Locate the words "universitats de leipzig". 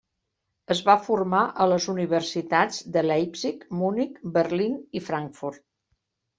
1.93-3.69